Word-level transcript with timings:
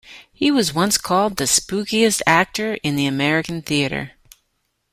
He 0.33 0.49
was 0.49 0.73
once 0.73 0.97
called 0.97 1.37
"the 1.37 1.43
spookiest 1.43 2.23
actor 2.25 2.73
in 2.81 2.95
the 2.95 3.05
American 3.05 3.61
theatre". 3.61 4.13